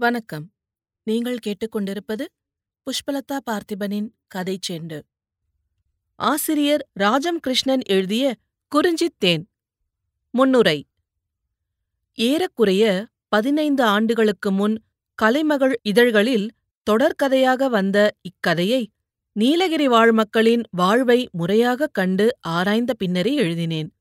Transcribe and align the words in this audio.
வணக்கம். 0.00 0.52
நீங்கள் 1.02 1.36
கேட்டுக்கொண்டிருப்பது 1.46 2.24
புஷ்பலதா 2.82 3.38
பார்த்திபனின் 3.50 4.08
கதை 4.26 4.58
செண்டு. 4.68 5.00
ஆசிரியர் 6.16 6.88
ராஜம் 6.92 7.38
கிருஷ்ணன் 7.38 7.80
எழுதிய 7.84 8.36
குறிஞ்சித் 8.68 9.18
தேன். 9.18 9.48
முன்னுரை. 10.30 10.86
ஏறக்குறைய 12.14 13.06
பதினைந்து 13.28 13.82
ஆண்டுகளுக்கு 13.82 14.52
முன் 14.52 14.82
கலைமகள் 15.14 15.80
இதழ்களில் 15.82 16.50
தொடர்கதையாக 16.90 17.66
வந்த 17.66 18.14
இக்கதையை 18.20 18.90
நீலகிரி 19.32 19.88
வாழ் 19.88 20.12
மக்களின் 20.12 20.62
வாழ்வை 20.70 21.28
முறையாகக் 21.32 21.94
கண்டு 21.94 22.38
ஆராய்ந்த 22.40 22.94
பின்னரே 22.94 23.34
எழுதினேன். 23.34 23.94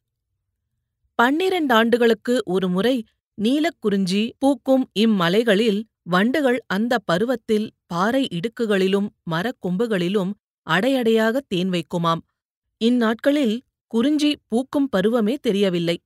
பன்னிரண்டாண்டுகளுக்கு 1.21 2.43
ஒருமுறை 2.43 3.03
நீலக்குறிஞ்சி 3.41 4.31
பூக்கும் 4.37 4.89
இம்மலைகளில் 4.99 5.88
வண்டுகள் 6.05 6.59
அந்த 6.67 6.99
பருவத்தில் 6.99 7.71
பாறை 7.85 8.27
இடுக்குகளிலும் 8.29 9.07
மரக் 9.23 9.59
கொம்புகளிலும் 9.61 10.31
அடையடையாக 10.67 11.41
தேன் 11.47 11.69
வைக்குமாம். 11.69 12.21
இந்நாட்களில் 12.81 13.55
குறிஞ்சி 13.87 14.37
பூக்கும் 14.47 14.89
பருவமே 14.89 15.35
தெரியவில்லை. 15.41 15.97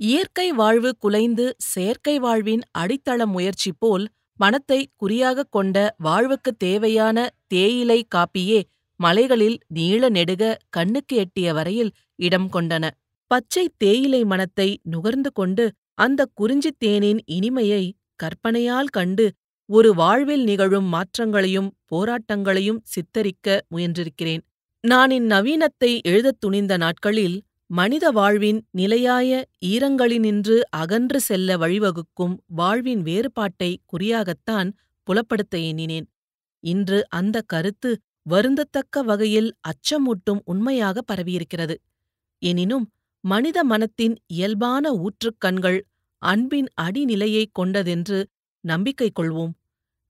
இயற்கை 0.00 0.52
வாழ்வு 0.52 0.96
குலைந்து 0.96 1.54
செயற்கை 1.58 2.18
வாழ்வின் 2.18 2.62
அடித்தள 2.78 3.26
முயற்சி 3.26 3.70
போல் 3.78 4.08
பணத்தை 4.36 4.80
குறியாகக் 4.96 5.50
கொண்ட 5.50 5.76
வாழ்வுக்குத் 6.04 6.58
தேவையான 6.58 7.18
தேயிலை 7.46 8.06
காப்பியே 8.14 8.60
மலைகளில் 9.00 9.58
நீள 9.68 10.08
நெடுக 10.08 10.56
கண்ணுக்கு 10.68 11.16
எட்டிய 11.16 11.52
வரையில் 11.52 11.92
இடம் 12.18 12.48
கொண்டன. 12.52 12.90
பச்சை 13.26 13.70
தேயிலை 13.76 14.24
மணத்தை 14.24 14.80
நுகர்ந்து 14.82 15.32
கொண்டு 15.32 15.64
அந்த 15.94 16.28
குறிஞ்சித் 16.34 16.78
தேனின் 16.78 17.20
இனிமையை 17.26 17.84
கற்பனையால் 18.22 18.90
கண்டு 18.90 19.24
ஒரு 19.68 19.94
வாழ்வில் 19.94 20.44
நிகழும் 20.44 20.88
மாற்றங்களையும் 20.92 21.70
போராட்டங்களையும் 21.92 22.80
சித்தரிக்க 22.84 23.46
முயன்றிருக்கிறேன். 23.74 24.42
நான் 24.84 25.10
இந்நவீனத்தை 25.10 25.90
எழுதத் 26.02 26.40
துணிந்த 26.40 26.76
நாட்களில் 26.76 27.36
மனித 27.70 28.06
வாழ்வின் 28.10 28.58
நிலையாய 28.70 29.30
ஈரங்களினின்று 29.66 30.56
அகன்று 30.76 31.20
செல்ல 31.20 31.56
வழிவகுக்கும் 31.56 32.34
வாழ்வின் 32.46 33.02
வேறுபாட்டை 33.02 33.70
குறியாகத்தான் 33.92 34.70
புலப்படுத்த 35.06 35.54
எண்ணினேன். 35.60 36.06
இன்று 36.64 36.98
அந்த 37.10 37.36
கருத்து 37.46 37.90
வருந்தத்தக்க 38.30 39.04
வகையில் 39.04 39.50
அச்சமூட்டும் 39.68 40.40
உண்மையாக 40.44 41.00
பரவியிருக்கிறது. 41.12 41.76
எனினும் 42.42 42.86
மனித 43.24 43.58
மனத்தின் 43.64 44.14
இயல்பான 44.26 44.84
ஊற்றுக்கண்கள் 44.98 45.78
அன்பின் 46.22 46.68
அடிநிலையைக் 46.82 47.52
கொண்டதென்று 47.52 48.18
நம்பிக்கை 48.64 49.08
கொள்வோம். 49.20 49.52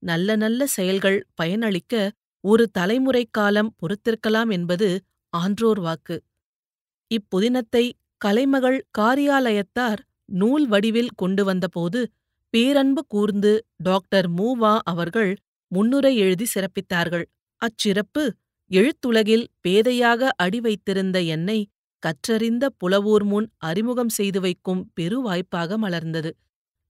நல்ல 0.03 0.35
நல்ல 0.35 0.65
செயல்கள் 0.67 1.19
பயனளிக்க 1.41 1.93
ஒரு 2.43 2.63
தலைமுறை 2.71 3.23
காலம் 3.31 3.71
பொறுத்திருக்கலாம் 3.79 4.51
என்பது 4.51 4.89
ஆன்றோர் 5.33 5.79
வாக்கு. 5.79 6.17
இப்புதினத்தை 7.11 7.85
கலைமகள் 8.17 8.79
காரியாலயத்தார் 8.97 10.01
நூல் 10.31 10.65
வடிவில் 10.67 11.13
கொண்டு 11.15 11.43
வந்தபோது 11.45 11.99
பேரன்பு 12.53 13.01
கூர்ந்து 13.07 13.51
டாக்டர் 13.83 14.27
மூவா 14.31 14.73
அவர்கள் 14.83 15.31
முன்னுரை 15.71 16.13
எழுதி 16.17 16.45
சிறப்பித்தார்கள். 16.55 17.25
அச்சிறப்பு 17.61 18.23
எழுத்துலகில் 18.71 19.45
பேதையாக 19.63 20.29
அடி 20.35 20.59
வைத்திருந்த 20.59 21.17
என்னை 21.35 21.59
கற்றறிந்த 22.03 22.63
புலவூர் 22.77 23.23
முன் 23.23 23.47
அறிமுகம் 23.57 24.09
செய்து 24.09 24.39
வைக்கும் 24.41 24.81
பெரு 24.93 25.21
வாய்ப்பாக 25.21 25.77
மலர்ந்தது. 25.77 26.31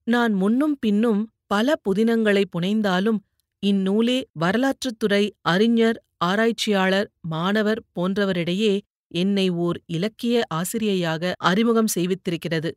நான் 0.08 0.34
முன்னும் 0.34 0.78
பின்னும் 0.80 1.22
பல 1.48 1.76
புதினங்களை 1.82 2.44
புனைந்தாலும் 2.50 3.20
இந்நூலே 3.64 4.18
வரலாற்றுத்துறை 4.40 5.24
அறிஞர் 5.42 5.98
ஆராய்ச்சியாளர் 6.26 7.08
மாணவர் 7.28 7.82
போன்றவரிடையே 7.96 8.74
என்னை 9.12 9.50
ஓர் 9.50 9.78
இலக்கிய 9.88 10.36
ஆசிரியையாக 10.54 11.34
அறிமுகம் 11.42 11.92
செய்வித்திருக்கிறது. 11.96 12.70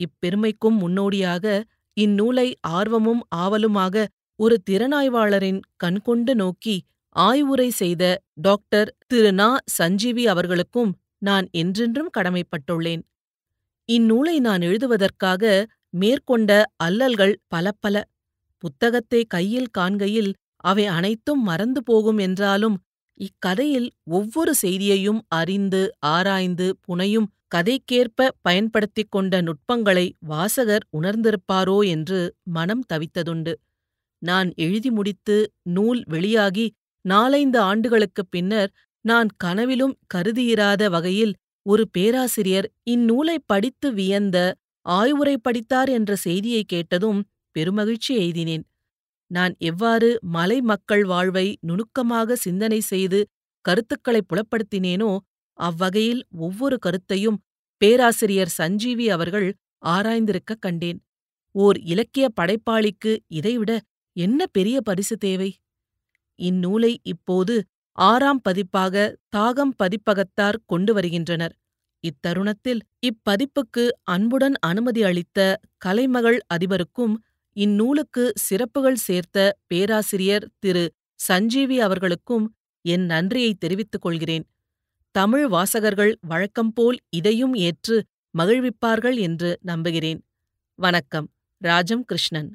இப்பெருமைக்கும் 0.00 0.76
முன்னோடியாக 0.78 1.46
இந்நூலை 1.96 2.48
ஆர்வமும் 2.68 3.22
ஆவலுமாக 3.36 4.06
ஒரு 4.38 4.56
திறனாய்வாளரின் 4.70 5.60
கண்கொண்டு 5.76 6.34
நோக்கி 6.34 6.76
ஆய்வுரை 7.16 7.68
செய்த 7.70 8.02
டாக்டர் 8.40 8.96
திரு. 9.06 9.32
நா. 9.32 9.48
சஞ்சீவி 9.70 10.26
அவர்களுக்கும் 10.26 10.90
நான் 11.22 11.48
என்றென்றும் 11.52 12.10
கடமைப்பட்டுள்ளேன். 12.18 13.02
இந்நூலை 13.88 14.40
நான் 14.40 14.60
எழுதுவதற்காக 14.60 15.42
மேற்கொண்ட 15.94 16.50
அல்லல்கள் 16.76 17.34
பலப்பல. 17.54 17.96
புத்தகத்தை 18.62 19.24
கையில் 19.24 19.72
காண்கையில் 19.78 20.30
அவை 20.64 20.86
அனைத்தும் 20.88 21.42
மறந்து 21.42 21.82
போகும் 21.82 22.18
என்றாலும் 22.18 22.76
இக்கதையில் 23.20 23.88
ஒவ்வொரு 24.10 24.54
செய்தியையும் 24.62 25.20
அறிந்து 25.28 25.80
ஆராய்ந்து 26.06 26.66
புனையும் 26.80 27.28
கதைக்கேற்ப 27.54 28.28
பயன்படுத்திக் 28.40 29.10
கொண்ட 29.10 29.40
நுட்பங்களை 29.40 30.04
வாசகர் 30.26 30.84
உணர்ந்திருப்பாரோ 30.92 31.86
என்று 31.86 32.20
மனம் 32.48 32.84
தவித்ததுண்டு. 32.92 33.52
நான் 34.22 34.52
எழுதி 34.56 34.90
முடித்து 34.90 35.36
நூல் 35.68 36.02
வெளியாகி 36.06 36.66
நாலைந்து 37.04 37.58
ஆண்டுகளுக்குப் 37.60 38.30
பின்னர் 38.30 38.70
நான் 39.04 39.28
கனவிலும் 39.36 39.94
கருதியிராத 40.14 40.90
வகையில் 40.90 41.34
ஒரு 41.66 41.88
பேராசிரியர் 41.88 42.68
இந்நூலைப் 42.90 43.46
படித்து 43.46 43.92
வியந்த 43.92 44.36
ஆய்வுரை 44.86 45.38
படித்தார் 45.38 45.88
என்ற 45.88 46.16
செய்தியைக் 46.16 46.68
கேட்டதும் 46.68 47.20
பெருமகிழ்ச்சி 47.56 48.12
எய்தினேன். 48.16 48.64
நான் 49.30 49.54
எவ்வாறு 49.60 50.08
மலை 50.26 50.60
மக்கள் 50.60 51.04
வாழ்வை 51.04 51.46
நுணுக்கமாக 51.60 52.36
சிந்தனை 52.36 52.80
செய்து 52.80 53.20
கருத்துக்களை 53.64 54.20
புலப்படுத்தினேனோ 54.28 55.10
அவ்வகையில் 55.58 56.22
ஒவ்வொரு 56.38 56.78
கருத்தையும் 56.78 57.38
பேராசிரியர் 57.80 58.48
சஞ்சீவி 58.48 59.10
அவர்கள் 59.10 59.48
ஆராய்ந்திருக்கக் 59.86 60.60
கண்டேன். 60.60 60.98
ஓர் 61.54 61.78
இலக்கிய 61.82 62.26
படைப்பாளிக்கு 62.40 63.12
இதைவிட 63.28 63.72
என்ன 64.16 64.46
பெரிய 64.46 64.80
பரிசு 64.80 65.16
தேவை? 65.16 65.50
இந்நூலை 66.38 66.96
இப்போது 67.02 67.54
ஆறாம் 67.98 68.40
பதிப்பாக 68.40 69.16
தாகம் 69.36 69.72
பதிப்பகத்தார் 69.78 70.58
கொண்டு 70.66 70.94
வருகின்றனர். 70.94 71.54
இத்தருணத்தில் 72.04 72.80
இப்பதிப்புக்கு 73.06 73.84
அன்புடன் 74.04 74.56
அனுமதி 74.60 75.02
அளித்த 75.02 75.38
கலைமகள் 75.76 76.38
அதிபருக்கும் 76.54 77.14
இந்நூலுக்கு 77.56 78.32
சிறப்புகள் 78.36 79.00
சேர்த்த 79.06 79.56
பேராசிரியர் 79.66 80.46
திரு. 80.58 80.84
சஞ்சீவி 81.20 81.80
அவர்களுக்கும் 81.80 82.46
என் 82.84 83.06
நன்றியை 83.06 83.54
தெரிவித்துக் 83.54 84.00
கொள்கிறேன். 84.00 84.44
தமிழ் 85.14 85.46
வாசகர்கள் 85.46 86.12
வழக்கம்போல் 86.20 86.98
இதையும் 87.08 87.54
ஏற்று 87.54 87.96
மகிழ்விப்பார்கள் 88.38 89.18
என்று 89.18 89.50
நம்புகிறேன். 89.62 90.20
வணக்கம் 90.78 91.28
ராஜம் 91.62 92.04
கிருஷ்ணன். 92.04 92.50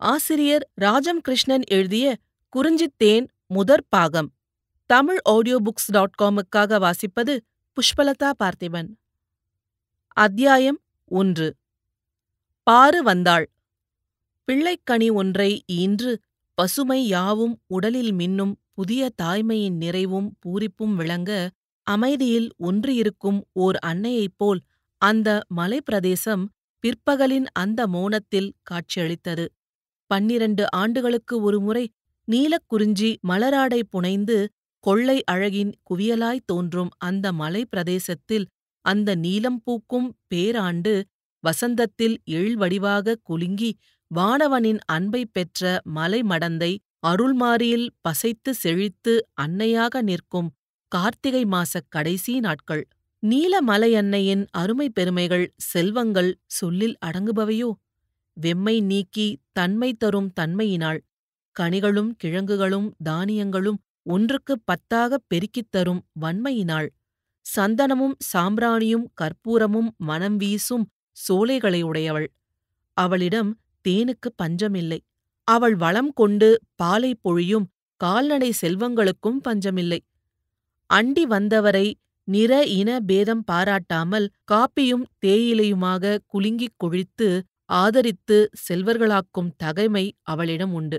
ஆசிரியர் 0.00 0.64
ராஜம் 0.74 1.20
கிருஷ்ணன் 1.20 1.64
எழுதிய 1.68 2.16
குறிஞ்சித்தேன் 2.52 3.26
முதற் 3.52 3.86
பாகம். 3.88 4.34
தமிழ் 4.86 5.18
ஆடியோ 5.22 5.60
புக்ஸ் 5.64 5.90
டாட் 5.90 6.14
காமுக்காக 6.22 6.78
வாசிப்பது 6.78 7.38
புஷ்பலதா 7.76 8.30
பார்த்திபன். 8.38 8.88
அத்தியாயம் 10.06 10.80
ஒன்று. 11.04 11.56
பாரு 12.62 13.02
வந்தாள். 13.02 13.50
பிள்ளைக்கனி 14.52 15.12
ஒன்றை 15.12 15.64
ஈன்று 15.72 16.16
பசுமை 16.54 17.06
யாவும் 17.06 17.60
உடலில் 17.66 18.14
மின்னும் 18.14 18.52
புதிய 18.72 19.10
தாய்மையின் 19.22 19.76
நிறைவும் 19.76 20.36
பூரிப்பும் 20.40 20.94
விளங்க 20.94 21.50
அமைதியில் 21.82 22.54
ஒன்றியிருக்கும் 22.58 23.40
ஓர் 23.52 23.76
அன்னையைப் 23.76 24.36
போல் 24.36 24.60
அந்த 24.98 25.40
மலைப்பிரதேசம் 25.56 26.44
பிற்பகலின் 26.84 27.46
அந்த 27.52 27.86
மோனத்தில் 27.86 28.52
காட்சியளித்தது. 28.62 29.52
பன்னிரண்டு 30.06 30.70
ஆண்டுகளுக்கு 30.70 31.40
ஒருமுறை 31.40 31.90
நீலக்குறிஞ்சி 32.30 33.10
மலராடை 33.28 33.80
புனைந்து 33.90 34.38
கொள்ளை 34.84 35.16
அழகின் 35.32 35.72
குவியலாய் 35.90 36.46
தோன்றும் 36.46 36.90
அந்த 36.98 37.32
மலை 37.32 37.62
பிரதேசத்தில் 37.64 38.46
அந்த 38.84 39.14
நீலம் 39.14 39.60
பூக்கும் 39.62 40.08
பேராண்டு 40.28 40.92
வசந்தத்தில் 41.44 42.16
எழில்வடிவாக 42.30 43.16
குலுங்கி 43.22 43.70
வானவனின் 44.10 44.80
அன்பை 44.86 45.22
பெற்ற 45.26 45.80
மலை 45.88 46.20
மடந்தை 46.22 46.72
அருள்மாரியில் 47.06 47.88
பசைத்து 48.08 48.50
செழித்து 48.54 49.12
அன்னையாக 49.42 50.02
நிற்கும் 50.02 50.48
கார்த்திகை 50.92 51.42
மாசக் 51.46 51.88
கடைசி 51.88 52.32
நாட்கள். 52.40 52.82
நீலமலையன்னையின் 53.22 54.44
அருமை 54.52 54.88
பெருமைகள் 54.90 55.46
செல்வங்கள் 55.62 56.30
சொல்லில் 56.50 56.96
அடங்குபவையோ? 57.06 57.70
வெம்மை 58.36 58.76
நீக்கி 58.82 59.28
தன்மை 59.52 59.90
தரும் 59.94 60.30
தன்மையினாள் 60.40 61.00
கனிகளும் 61.56 62.10
கிழங்குகளும் 62.16 62.94
தானியங்களும் 63.04 63.78
ஒன்றுக்குப் 64.06 64.62
பத்தாகப் 64.64 65.26
பெருக்கித் 65.28 65.70
தரும் 65.70 66.02
வன்மையினாள் 66.20 66.88
சந்தனமும் 67.46 68.16
சாம்பிராணியும் 68.32 69.06
கற்பூரமும் 69.20 69.88
மனம் 70.00 70.36
வீசும் 70.36 70.84
சோலைகளை 71.16 71.82
உடையவள். 71.82 72.28
அவளிடம் 72.96 73.50
தேனுக்கு 73.84 74.28
பஞ்சமில்லை. 74.36 74.98
அவள் 75.48 75.76
வளம் 75.76 76.12
கொண்டு 76.12 76.48
பாலை 76.74 77.14
பொழியும் 77.14 77.66
கால்நடை 78.00 78.52
செல்வங்களுக்கும் 78.62 79.40
பஞ்சமில்லை. 79.42 80.00
அண்டி 80.90 81.24
வந்தவரை 81.26 81.86
நிற 82.28 82.52
இன 82.72 83.00
பேதம் 83.00 83.44
பாராட்டாமல் 83.50 84.26
காப்பியும் 84.52 85.04
தேயிலையுமாக 85.26 86.18
குலுங்கிக் 86.32 86.76
கொழித்து 86.76 87.28
ஆதரித்து 87.74 88.36
செல்வர்களாக்கும் 88.68 89.50
தகைமை 89.56 90.04
அவளிடம் 90.22 90.74
உண்டு. 90.74 90.98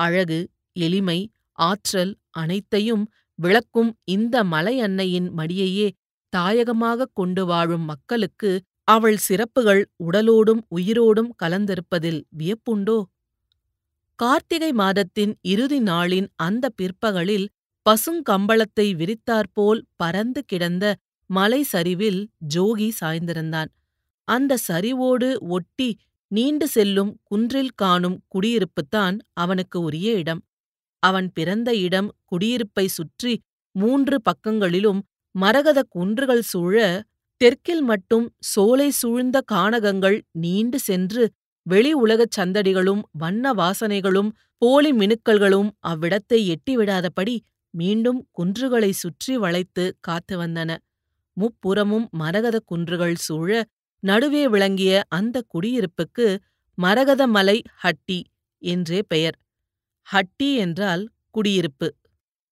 அழகு 0.00 0.38
எளிமை 0.76 1.18
ஆற்றல் 1.58 2.12
அனைத்தையும் 2.34 3.04
விளக்கும் 3.38 3.90
இந்த 4.06 4.36
மலை 4.44 4.74
அன்னையின் 4.80 5.28
மடியையே 5.38 5.88
தாயகமாகக் 6.32 7.14
கொண்டு 7.14 7.42
வாழும் 7.46 7.84
மக்களுக்கு 7.84 8.50
அவள் 8.88 9.18
சிறப்புகள் 9.18 9.82
உடலோடும் 10.04 10.62
உயிரோடும் 10.76 11.30
கலந்திருப்பதில் 11.42 12.20
வியப்புண்டோ? 12.38 12.98
கார்த்திகை 14.18 14.72
மாதத்தின் 14.72 15.32
இறுதி 15.44 15.80
நாளின் 15.82 16.28
அந்த 16.36 16.64
பிற்பகலில் 16.76 17.46
பசுங்கம்பளத்தை 17.86 18.86
விரித்தாற்போல் 18.94 19.80
பறந்து 19.96 20.40
கிடந்த 20.44 20.84
மலை 21.30 21.60
சரிவில் 21.64 22.20
ஜோகி 22.54 22.88
சாய்ந்திருந்தான். 23.00 23.70
அந்த 24.28 24.58
சரிவோடு 24.68 25.28
ஒட்டி 25.48 25.88
நீண்டு 26.30 26.66
செல்லும் 26.68 27.12
குன்றில் 27.24 27.74
காணும் 27.74 28.18
குடியிருப்புத்தான் 28.34 29.16
அவனுக்கு 29.34 29.78
உரிய 29.80 30.10
இடம். 30.12 30.42
அவன் 31.02 31.28
பிறந்த 31.32 31.70
இடம் 31.76 32.08
குடியிருப்பை 32.32 32.86
சுற்றி 32.88 33.32
மூன்று 33.74 34.16
பக்கங்களிலும் 34.22 35.00
மரகத 35.34 35.80
குன்றுகள் 35.88 36.42
சூழ 36.42 36.76
தெற்கில் 37.40 37.82
மட்டும் 37.82 38.26
சோலை 38.52 38.88
சூழ்ந்த 38.92 39.38
கானகங்கள் 39.52 40.18
நீண்டு 40.40 40.78
சென்று 40.78 41.24
வெளி 41.66 41.92
உலகச் 41.94 42.34
சந்தடிகளும் 42.38 43.02
வண்ண 43.12 43.52
வாசனைகளும் 43.52 44.30
போலி 44.62 44.90
மினுக்கல்களும் 44.92 45.70
அவ்விடத்தை 45.88 46.38
எட்டிவிடாதபடி 46.54 47.36
மீண்டும் 47.74 48.20
குன்றுகளை 48.38 48.90
சுற்றி 48.92 49.34
வளைத்து 49.36 49.84
காத்து 50.00 50.34
வந்தன. 50.36 50.70
முப்புறமும் 51.36 52.06
மரகத 52.12 52.56
குன்றுகள் 52.64 53.16
சூழ 53.18 53.50
நடுவே 54.02 54.44
விளங்கிய 54.48 54.92
அந்த 55.08 55.36
குடியிருப்புக்கு 55.54 56.26
மரகதமலை 56.78 57.58
ஹட்டி 57.82 58.20
என்றே 58.62 59.00
பெயர். 59.02 59.36
ஹட்டி 60.08 60.50
என்றால் 60.56 61.02
குடியிருப்பு. 61.30 61.88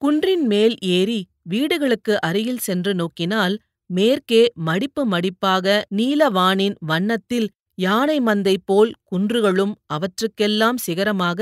குன்றின் 0.03 0.45
மேல் 0.47 0.77
ஏறி 0.89 1.21
வீடுகளுக்கு 1.43 2.15
அருகில் 2.21 2.59
சென்று 2.59 2.93
நோக்கினால் 2.95 3.55
மேற்கே 3.91 4.43
மடிப்பு 4.55 5.03
மடிப்பாக 5.11 5.67
நீலவானின் 5.97 6.77
வண்ணத்தில் 6.81 7.49
யானை 7.79 8.19
மந்தை 8.21 8.57
போல் 8.65 8.93
குன்றுகளும் 9.11 9.75
அவற்றுக்கெல்லாம் 9.87 10.77
சிகரமாக 10.77 11.41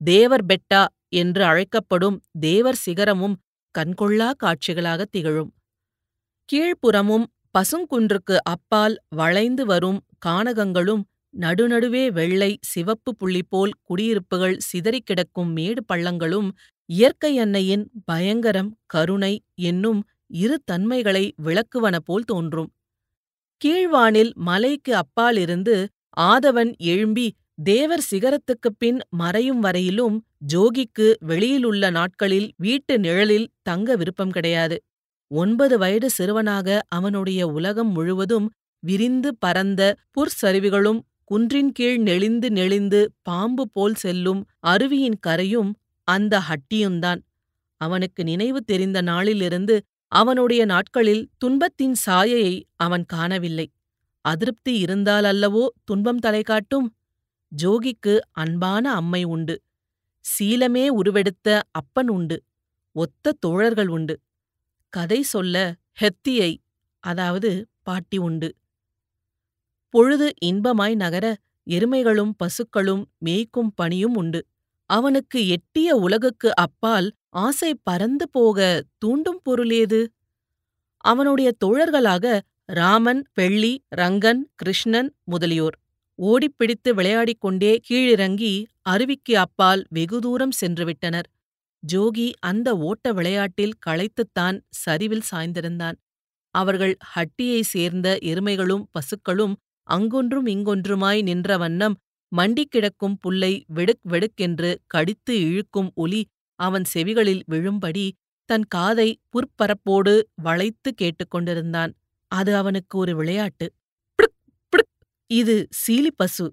தேவர் 0.00 0.44
பெட்டா 0.46 0.82
என்று 1.12 1.42
அழைக்கப்படும் 1.44 2.16
தேவர் 2.40 2.80
சிகரமும் 2.84 3.36
கண்கொள்ளா 3.74 4.28
காட்சிகளாக 4.44 5.02
திகழும். 5.10 5.50
கீழ்ப்புறமும் 6.48 7.26
பசுங்குன்றுக்கு 7.54 8.36
அப்பால் 8.44 8.94
வளைந்து 9.08 9.66
வரும் 9.66 9.98
கானகங்களும் 10.26 11.02
நடுநடுவே 11.34 12.10
வெள்ளை 12.12 12.58
சிவப்பு 12.62 13.10
புள்ளி 13.16 13.42
போல் 13.48 13.72
குடியிருப்புகள் 13.82 14.56
சிதறிக் 14.58 15.06
கிடக்கும் 15.06 15.52
மேடு 15.52 15.82
பள்ளங்களும் 15.92 16.48
இயற்கை 16.88 17.38
அன்னையின் 17.38 17.84
பயங்கரம் 18.04 18.70
கருணை 18.86 19.32
என்னும் 19.62 20.00
இரு 20.34 20.56
தன்மைகளை 20.64 21.24
விளக்குவன 21.44 21.96
போல் 22.04 22.24
தோன்றும். 22.24 22.70
கீழ்வானில் 23.60 24.32
மலைக்கு 24.40 24.92
அப்பாலிருந்து 24.94 25.74
ஆதவன் 26.20 26.72
எழும்பி 26.84 27.26
தேவர் 27.62 28.04
சிகரத்துக்குப் 28.10 28.78
பின் 28.78 28.98
மறையும் 29.10 29.60
வரையிலும் 29.60 30.16
ஜோகிக்கு 30.52 31.14
வெளியிலுள்ள 31.20 31.90
நாட்களில் 31.90 32.48
வீட்டு 32.56 32.98
நிழலில் 32.98 33.48
தங்க 33.62 33.96
விருப்பம் 33.96 34.30
கிடையாது. 34.30 34.76
ஒன்பது 35.32 35.78
வயது 35.78 36.10
சிறுவனாக 36.10 36.68
அவனுடைய 36.88 37.46
உலகம் 37.48 37.92
முழுவதும் 37.92 38.48
விரிந்து 38.82 39.30
பரந்த 39.38 39.82
புற்சரிவுகளும் 40.10 41.00
குன்றின் 41.24 41.72
கீழ் 41.72 41.98
நெளிந்து 41.98 42.50
நெளிந்து 42.50 43.00
பாம்பு 43.22 43.64
போல் 43.72 43.94
செல்லும் 43.94 44.40
அருவியின் 44.66 45.18
கரையும் 45.26 45.70
அந்த 46.08 46.42
ஹட்டியுந்தான் 46.48 47.20
அவனுக்கு 47.80 48.24
நினைவு 48.24 48.60
தெரிந்த 48.62 49.00
நாளிலிருந்து 49.00 49.76
அவனுடைய 50.12 50.64
நாட்களில் 50.64 51.22
துன்பத்தின் 51.38 51.94
சாயையை 51.94 52.54
அவன் 52.76 53.04
காணவில்லை. 53.04 53.66
அதிருப்தி 54.24 54.72
இருந்தாலல்லவோ 54.84 55.64
துன்பம் 55.84 56.18
தலை 56.18 56.42
காட்டும்? 56.42 56.88
ஜோகிக்கு 57.52 58.14
அன்பான 58.32 58.84
அம்மை 58.94 59.22
உண்டு. 59.24 59.56
சீலமே 60.24 60.84
உருவெடுத்த 60.88 61.48
அப்பன் 61.70 62.08
உண்டு. 62.08 62.36
ஒத்த 62.96 63.34
தோழர்கள் 63.40 63.88
உண்டு. 63.88 64.14
கதை 64.92 65.20
சொல்ல 65.24 65.56
ஹெத்தியை 66.00 66.50
அதாவது 67.04 67.50
பாட்டி 67.82 68.18
உண்டு. 68.18 68.48
பொழுது 69.94 70.26
இன்பமாய் 70.44 70.94
நகர 70.94 71.26
எருமைகளும் 71.66 72.32
பசுக்களும் 72.36 73.02
மேய்க்கும் 73.24 73.72
பணியும் 73.74 74.16
உண்டு. 74.16 74.40
அவனுக்கு 74.90 75.48
எட்டிய 75.48 75.88
உலகுக்கு 75.96 76.48
அப்பால் 76.56 77.08
ஆசை 77.36 77.70
பறந்து 77.82 78.26
போக 78.28 78.58
தூண்டும் 78.98 79.40
பொருளேது 79.44 80.00
அவனுடைய 81.04 81.48
தோழர்களாக 81.64 82.26
ராமன் 82.72 83.22
வெள்ளி 83.34 83.72
ரங்கன் 83.96 84.42
கிருஷ்ணன் 84.54 85.10
முதலியோர். 85.24 85.76
ஓடிப்பிடித்து 86.18 86.90
விளையாடிக் 86.94 87.40
கொண்டே 87.40 87.72
கீழிறங்கி 87.90 88.52
அருவிக்கு 88.90 89.34
அப்பால் 89.36 89.82
வெகு 89.90 90.18
தூரம் 90.20 90.54
சென்றுவிட்டனர். 90.60 91.28
ஜோகி 91.82 92.26
அந்த 92.40 92.68
ஓட்ட 92.88 93.06
விளையாட்டில் 93.12 93.74
களைத்துத்தான் 93.86 94.58
சரிவில் 94.74 95.26
சாய்ந்திருந்தான். 95.30 95.96
அவர்கள் 96.54 96.94
ஹட்டியைச் 97.12 97.70
சேர்ந்த 97.74 98.08
எருமைகளும் 98.22 98.84
பசுக்களும் 98.96 99.54
அங்கொன்றும் 99.88 100.48
இங்கொன்றுமாய் 100.54 101.20
நின்ற 101.22 101.56
வண்ணம் 101.56 101.96
மண்டிக் 102.32 102.70
கிடக்கும் 102.70 103.16
புல்லை 103.20 103.52
வெடுக் 103.68 104.04
வெடுக்கென்று 104.04 104.70
கடித்து 104.86 105.32
இழுக்கும் 105.46 105.90
ஒலி 105.94 106.22
அவன் 106.60 106.86
செவிகளில் 106.94 107.42
விழும்படி 107.52 108.06
தன் 108.48 108.66
காதை 108.68 109.08
புற்பரப்போடு 109.32 110.14
வளைத்து 110.42 110.90
கேட்டுக்கொண்டிருந்தான். 111.02 111.92
அது 112.30 112.50
அவனுக்கு 112.56 112.94
ஒரு 112.98 113.12
விளையாட்டு. 113.16 113.66
பிடுக் 114.18 114.36
பிடுக் 114.72 114.92
இது 115.30 115.56
சீலிப்பசு 115.82 116.46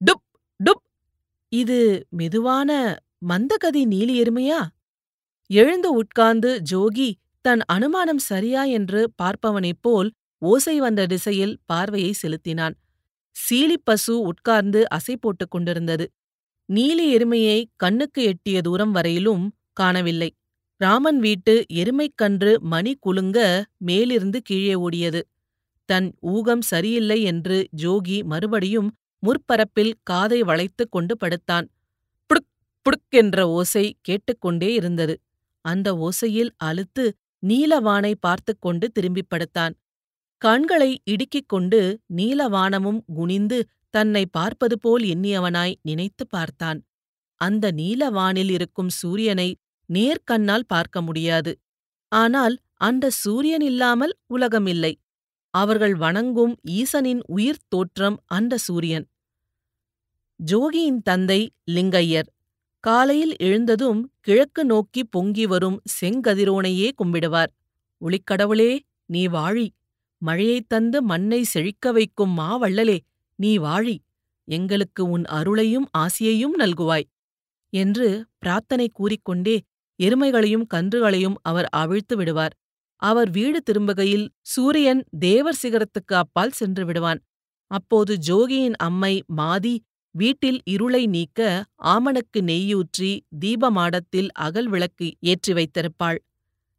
டுப் 0.00 0.24
டுப். 0.60 0.84
இது 1.52 1.78
மெதுவான 2.10 2.70
மந்தகதி 3.22 3.82
நீலி 3.86 4.14
எருமையா? 4.22 4.60
எழுந்து 5.50 5.92
உட்கார்ந்து 5.94 6.62
ஜோகி 6.70 7.08
தன் 7.40 7.62
அனுமானம் 7.66 8.18
சரியா 8.18 8.64
என்று 8.64 9.00
பார்ப்பவனைப் 9.22 9.80
போல் 9.80 10.08
ஓசை 10.42 10.80
வந்த 10.80 11.06
திசையில் 11.06 11.58
பார்வையை 11.64 12.12
செலுத்தினான். 12.12 12.74
சீலிப்பசு 13.36 14.14
உட்கார்ந்து 14.22 14.80
அசை 14.90 15.14
போட்டுக் 15.20 15.50
கொண்டிருந்தது. 15.50 16.06
நீலி 16.68 17.06
எருமையை 17.16 17.58
கண்ணுக்கு 17.76 18.22
எட்டிய 18.22 18.60
தூரம் 18.60 18.92
வரையிலும் 18.92 19.44
காணவில்லை. 19.72 20.30
ராமன் 20.80 21.18
வீட்டு 21.18 21.64
எருமைக்கன்று 21.72 22.52
மணி 22.60 22.92
குலுங்க 22.98 23.38
மேலிருந்து 23.78 24.42
கீழே 24.42 24.74
ஓடியது. 24.76 25.20
தன் 25.88 26.08
ஊகம் 26.26 26.60
சரியில்லை 26.62 27.22
என்று 27.22 27.58
ஜோகி 27.82 28.24
மறுபடியும் 28.24 28.88
முற்பரப்பில் 29.22 29.92
காதை 30.02 30.42
வளைத்துக் 30.42 30.90
கொண்டு 30.90 31.16
படுத்தான். 31.16 31.66
புடுக்கென்ற 32.86 33.40
ஓசை 33.40 33.96
கேட்டுக்கொண்டே 34.00 34.72
இருந்தது. 34.74 35.14
அந்த 35.64 35.88
ஓசையில் 36.06 36.50
அழுத்து 36.56 37.04
நீலவானை 37.42 38.12
பார்த்துக் 38.20 38.60
கொண்டு 38.60 38.86
திரும்பிப் 38.92 39.30
படுத்தான். 39.30 39.74
கண்களை 40.42 40.90
இடுக்கிக் 41.10 41.48
கொண்டு 41.48 41.80
நீலவானமும் 42.16 43.00
குனிந்து 43.14 43.58
தன்னை 43.90 44.26
பார்ப்பது 44.26 44.76
போல் 44.78 45.02
எண்ணியவனாய் 45.04 45.74
நினைத்துப் 45.82 46.30
பார்த்தான். 46.30 46.78
அந்த 47.40 47.72
நீலவானில் 47.72 48.50
இருக்கும் 48.50 48.88
சூரியனை 48.88 49.48
நேர்கண்ணால் 49.88 50.66
பார்க்க 50.66 51.02
முடியாது. 51.02 51.52
ஆனால் 52.12 52.54
அந்த 52.80 53.10
சூரியன் 53.10 53.60
இல்லாமல் 53.60 54.14
உலகமில்லை 54.34 54.92
அவர்கள் 55.54 55.94
வணங்கும் 55.94 56.54
ஈசனின் 56.70 57.20
உயிர்த் 57.26 57.68
தோற்றம் 57.68 58.16
அந்த 58.26 58.56
சூரியன். 58.56 59.06
ஜோகியின் 60.40 61.00
தந்தை 61.02 61.40
லிங்கையர் 61.70 62.28
காலையில் 62.86 63.36
எழுந்ததும் 63.36 64.12
கிழக்கு 64.20 64.64
நோக்கி 64.64 65.04
பொங்கி 65.04 65.46
வரும் 65.46 65.82
செங்கதிரோனையே 66.00 66.90
கும்பிடுவார். 67.04 67.46
ஒளிக்கடவுளே 68.00 68.78
நீ 69.06 69.26
வாழி. 69.26 69.68
மழையைத் 70.18 70.68
தந்து 70.68 71.02
மண்ணை 71.02 71.42
செழிக்க 71.42 71.92
வைக்கும் 71.92 72.38
மாவள்ளலே 72.38 72.98
நீ 73.34 73.58
வாழி. 73.58 73.98
எங்களுக்கு 74.44 75.10
உன் 75.10 75.22
அருளையும் 75.22 75.86
ஆசியையும் 75.98 76.58
நல்குவாய் 76.58 77.02
என்று 77.72 78.26
பிரார்த்தனை 78.38 78.90
கூறிக்கொண்டே 78.92 79.62
எருமைகளையும் 80.02 80.66
கன்றுகளையும் 80.74 81.34
அவர் 81.42 81.64
அவிழ்த்து 81.64 82.16
விடுவார். 82.16 82.54
அவர் 82.96 83.30
வீடு 83.30 83.62
திரும்புகையில் 83.62 84.28
சூரியன் 84.40 85.04
தேவர் 85.18 85.58
சிகரத்துக்கு 85.62 86.14
அப்பால் 86.14 86.50
சென்று 86.50 86.84
விடுவான். 86.84 87.20
அப்போது 87.66 88.18
ஜோகியின் 88.26 88.74
அம்மை 88.76 89.24
மாதி 89.36 89.78
வீட்டில் 90.16 90.58
இருளை 90.64 91.00
நீக்க 91.06 91.40
ஆமணக்கு 91.94 92.40
நெய்யூற்றி 92.42 93.10
தீபமாடத்தில் 93.42 94.30
அகல் 94.46 94.68
விளக்கு 94.68 95.06
ஏற்றி 95.30 95.52
வைத்திருப்பாள். 95.52 96.18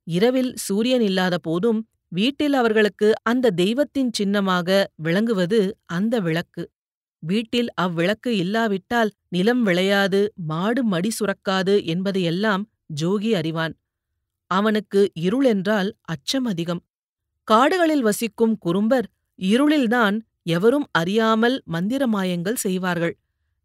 இரவில் 0.08 0.52
சூரியன் 0.58 1.06
இல்லாத 1.10 1.36
போதும் 1.38 1.80
வீட்டில் 2.12 2.54
அவர்களுக்கு 2.54 3.08
அந்த 3.24 3.52
தெய்வத்தின் 3.62 4.12
சின்னமாக 4.12 4.70
விளங்குவது 5.06 5.60
அந்த 5.88 6.20
விளக்கு. 6.20 6.64
வீட்டில் 7.24 7.70
அவ்விளக்கு 7.76 8.32
இல்லாவிட்டால் 8.38 9.12
நிலம் 9.30 9.64
விளையாது 9.68 10.22
மாடு 10.52 10.82
மடி 10.84 11.12
சுரக்காது 11.20 11.76
என்பதையெல்லாம் 11.86 12.64
ஜோகி 13.02 13.32
அறிவான். 13.36 13.74
அவனுக்கு 14.52 15.02
இருள் 15.26 15.48
என்றால் 15.54 15.90
அச்சம் 16.06 16.46
அதிகம். 16.46 16.82
காடுகளில் 17.48 18.06
வசிக்கும் 18.10 18.56
குறும்பர் 18.58 19.08
இருளில்தான் 19.40 20.16
எவரும் 20.56 20.88
அறியாமல் 20.92 21.58
மந்திரமாயங்கள் 21.74 22.62
செய்வார்கள். 22.66 23.16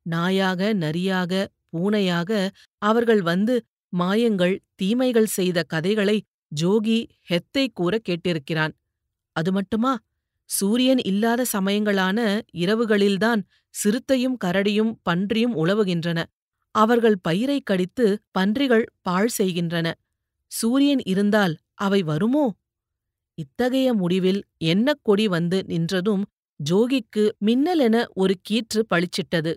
நாயாக 0.06 0.73
நரியாக 0.75 1.32
பூனையாக 1.73 2.30
அவர்கள் 2.82 3.23
வந்து 3.23 3.54
மாயங்கள் 3.92 4.54
தீமைகள் 4.75 5.30
செய்த 5.30 5.62
கதைகளை 5.62 6.16
ஜோகி 6.52 6.99
ஹெத்தை 7.30 7.64
கூற 7.73 7.99
கேட்டிருக்கிறான். 8.09 8.73
அது 9.37 9.52
மட்டுமா? 9.52 9.92
சூரியன் 10.50 11.02
இல்லாத 11.02 11.44
சமயங்களான 11.52 12.18
இரவுகளில்தான் 12.54 13.42
சிறுத்தையும் 13.75 14.37
கரடியும் 14.44 14.92
பன்றியும் 15.02 15.54
உழவுகின்றன. 15.56 16.18
அவர்கள் 16.75 17.16
பயிரை 17.23 17.61
கடித்து 17.61 18.06
பன்றிகள் 18.30 18.87
பாழ் 19.02 19.28
செய்கின்றன. 19.28 19.87
சூரியன் 20.52 21.02
இருந்தால் 21.04 21.54
அவை 21.75 22.02
வருமோ? 22.02 22.47
இத்தகைய 23.38 23.88
முடிவில் 23.94 24.40
என்ன 24.64 24.94
கொடி 25.02 25.26
வந்து 25.28 25.59
நின்றதும் 25.68 26.23
ஜோகிக்கு 26.61 27.25
மின்னலென 27.47 27.97
ஒரு 28.14 28.35
கீற்று 28.50 28.80
பளிச்சிட்டது. 28.90 29.52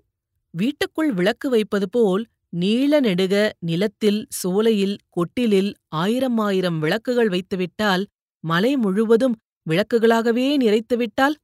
வீட்டுக்குள் 0.56 1.12
விளக்கு 1.14 1.48
வைப்பது 1.50 1.88
போல் 1.90 2.24
நீள 2.50 3.00
நெடுக 3.00 3.36
நிலத்தில் 3.60 4.20
சோலையில் 4.30 4.98
கொட்டிலில் 5.10 5.72
ஆயிரம் 5.96 6.38
ஆயிரம் 6.38 6.78
விளக்குகள் 6.80 7.30
வைத்துவிட்டால் 7.30 8.04
மலை 8.44 8.72
முழுவதும் 8.76 9.36
விளக்குகளாகவே 9.68 10.48
நிறைத்துவிட்டால்? 10.58 11.36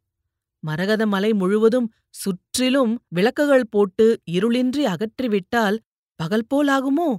மரகத 0.63 1.03
மலை 1.08 1.32
முழுவதும் 1.34 1.88
சுற்றிலும் 2.10 2.94
விளக்குகள் 3.08 3.68
போட்டு 3.70 4.08
இருளின்றி 4.32 4.84
அகற்றிவிட்டால் 4.86 5.77
பகல் 6.20 6.48
போலாகுமோ 6.53 7.10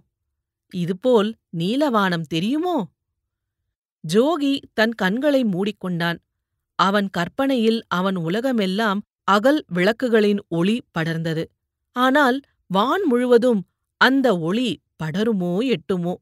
இதுபோல் 0.75 1.31
நீலவானம் 1.59 2.29
தெரியுமோ? 2.29 2.77
ஜோகி 4.05 4.55
தன் 4.75 4.95
கண்களை 4.95 5.43
மூடிக்கொண்டான். 5.45 6.19
அவன் 6.79 7.09
கற்பனையில் 7.11 7.81
அவன் 7.89 8.17
உலகமெல்லாம் 8.17 9.01
அகல் 9.25 9.61
விளக்குகளின் 9.75 10.41
ஒளி 10.49 10.77
படர்ந்தது. 10.99 11.45
ஆனால் 11.97 12.39
வான் 12.67 13.05
முழுவதும் 13.07 13.61
அந்த 14.01 14.39
ஒளி 14.39 14.69
படருமோ 15.03 15.53
எட்டுமோ? 15.75 16.15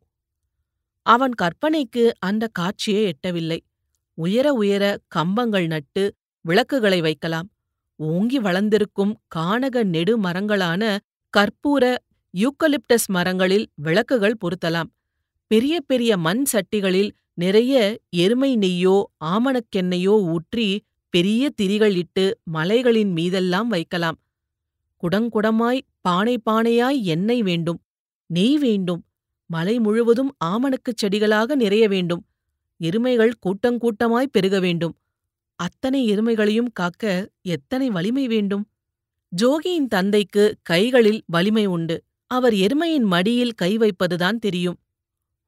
அவன் 1.06 1.34
கற்பனைக்கு 1.42 2.04
அந்த 2.18 2.44
காட்சியே 2.58 3.02
எட்டவில்லை. 3.12 3.58
உயர 4.18 4.46
உயர 4.52 4.84
கம்பங்கள் 5.08 5.66
நட்டு 5.66 6.02
விளக்குகளை 6.44 7.00
வைக்கலாம். 7.00 7.48
ஓங்கி 8.00 8.38
வளர்ந்திருக்கும் 8.38 9.12
கானக 9.34 9.84
நெடு 9.84 10.14
மரங்களான 10.18 10.82
கற்பூர 11.34 11.84
யூக்கலிப்டஸ் 12.34 13.08
மரங்களில் 13.08 13.66
விளக்குகள் 13.74 14.36
பொருத்தலாம். 14.40 14.90
பெரிய 15.50 15.80
பெரிய 15.80 16.16
மண் 16.16 16.44
சட்டிகளில் 16.52 17.10
நிறைய 17.34 17.74
எருமை 18.16 18.50
நெய்யோ 18.56 18.96
ஆமணக்கெண்ணையோ 19.24 20.14
ஊற்றி 20.34 20.68
பெரிய 21.14 21.42
திரிகள் 21.62 21.96
இட்டு 21.96 22.24
மலைகளின் 22.44 23.12
மீதெல்லாம் 23.12 23.68
வைக்கலாம். 23.68 24.18
குடங்குடமாய் 25.02 25.80
பானை 26.00 26.40
பானையாய் 26.50 27.02
எண்ணெய் 27.02 27.42
வேண்டும் 27.42 27.80
நெய் 28.26 28.58
வேண்டும் 28.58 29.04
மலை 29.46 29.78
முழுவதும் 29.78 30.36
ஆமணக்குச் 30.44 31.00
செடிகளாக 31.02 31.54
நிறைய 31.54 31.88
வேண்டும் 31.88 32.24
எருமைகள் 32.80 33.32
கூட்டங்கூட்டமாய் 33.46 34.30
பெருக 34.32 34.60
வேண்டும். 34.60 34.94
அத்தனை 35.54 36.16
எருமைகளையும் 36.16 36.72
காக்க 36.72 37.30
எத்தனை 37.42 37.90
வலிமை 37.90 38.26
வேண்டும்? 38.26 38.68
ஜோகியின் 39.36 39.86
தந்தைக்கு 39.88 40.56
கைகளில் 40.62 41.22
வலிமை 41.26 41.66
உண்டு. 41.66 42.04
அவர் 42.26 42.52
எருமையின் 42.52 43.04
மடியில் 43.04 43.52
கை 43.52 43.76
வைப்பதுதான் 43.76 44.38
தெரியும். 44.38 44.78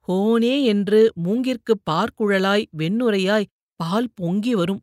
ஹோனே 0.09 0.63
என்று 0.63 1.13
மூங்கிற்குப் 1.25 1.83
பார்க்குழலாய் 1.91 2.65
வெண்ணுரையாய் 2.79 3.51
பால் 3.77 4.11
பொங்கி 4.15 4.55
வரும். 4.55 4.83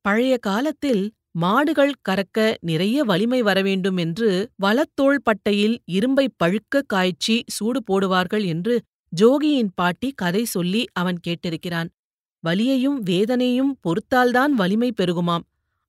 பழைய 0.00 0.38
காலத்தில் 0.38 1.12
மாடுகள் 1.34 1.92
கறக்க 2.08 2.38
நிறைய 2.60 3.04
வலிமை 3.04 3.42
வரவேண்டும் 3.42 3.96
என்று 3.96 4.28
வலத்தோள் 4.62 5.20
பட்டையில் 5.24 5.76
இரும்பை 5.84 6.26
பழுக்க 6.44 6.82
காய்ச்சி 6.86 7.36
சூடு 7.46 7.80
போடுவார்கள் 7.90 8.44
என்று 8.44 8.74
ஜோகியின் 9.12 9.72
பாட்டி 9.74 10.12
கதை 10.14 10.44
சொல்லி 10.44 10.82
அவன் 10.92 11.18
கேட்டிருக்கிறான். 11.26 11.88
வலியையும் 12.44 12.98
வேதனையும் 13.02 13.72
பொறுத்தால்தான் 13.84 14.52
வலிமை 14.52 14.90
பெருகுமாம். 15.00 15.44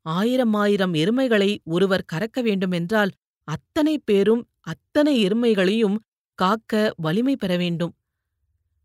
ஆயிரம் 0.06 0.54
ஆயிரம் 0.54 0.94
எருமைகளை 0.94 1.52
ஒருவர் 1.64 2.10
கறக்க 2.14 2.42
வேண்டுமென்றால் 2.42 3.12
அத்தனை 3.48 3.96
பேரும் 4.06 4.44
அத்தனை 4.62 5.14
எருமைகளையும் 5.28 5.98
காக்க 6.40 6.94
வலிமை 6.98 7.36
பெற 7.36 7.58
வேண்டும். 7.58 7.94